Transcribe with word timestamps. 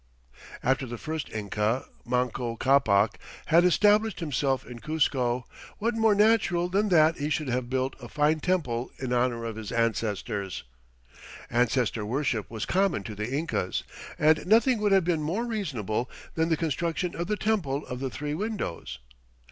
After 0.63 0.87
the 0.87 0.97
first 0.97 1.29
Inca, 1.29 1.85
Manco 2.07 2.55
Ccapac, 2.55 3.19
had 3.45 3.63
established 3.63 4.19
himself 4.19 4.65
in 4.65 4.79
Cuzco, 4.79 5.43
what 5.77 5.93
more 5.93 6.15
natural 6.15 6.69
than 6.69 6.89
that 6.89 7.17
he 7.17 7.29
should 7.29 7.49
have 7.49 7.69
built 7.69 7.95
a 8.01 8.09
fine 8.09 8.39
temple 8.39 8.89
in 8.97 9.13
honor 9.13 9.43
of 9.45 9.57
his 9.57 9.71
ancestors. 9.71 10.63
Ancestor 11.51 12.03
worship 12.03 12.49
was 12.49 12.65
common 12.65 13.03
to 13.03 13.13
the 13.13 13.31
Incas, 13.31 13.83
and 14.17 14.43
nothing 14.47 14.79
would 14.79 14.91
have 14.91 15.05
been 15.05 15.21
more 15.21 15.45
reasonable 15.45 16.09
than 16.33 16.49
the 16.49 16.57
construction 16.57 17.13
of 17.15 17.27
the 17.27 17.37
Temple 17.37 17.85
of 17.85 17.99
the 17.99 18.09
Three 18.09 18.33
Windows. 18.33 18.97